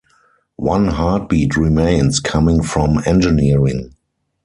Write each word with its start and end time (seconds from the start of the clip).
One 0.55 0.87
heartbeat 0.87 1.55
remains, 1.55 2.19
coming 2.19 2.63
from 2.63 3.01
Engineering. 3.05 3.93